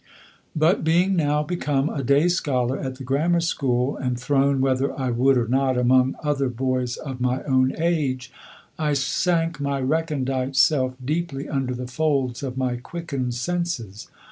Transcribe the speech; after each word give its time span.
But 0.55 0.83
being 0.83 1.15
now 1.15 1.43
become 1.43 1.87
a 1.87 2.01
day 2.01 2.27
scholar 2.27 2.79
at 2.79 2.95
the 2.95 3.03
Grammar 3.03 3.39
School, 3.39 3.95
and 3.97 4.19
thrown 4.19 4.59
whether 4.59 4.97
I 4.99 5.11
would 5.11 5.37
or 5.37 5.47
not 5.47 5.77
among 5.77 6.15
other 6.23 6.49
boys 6.49 6.97
of 6.97 7.21
my 7.21 7.43
own 7.43 7.75
age, 7.77 8.31
I 8.79 8.93
sank 8.93 9.59
my 9.59 9.79
recondite 9.79 10.55
self 10.55 10.95
deeply 11.05 11.47
under 11.47 11.75
the 11.75 11.85
folds 11.85 12.41
of 12.41 12.57
my 12.57 12.77
quickened 12.77 13.35
senses. 13.35 14.07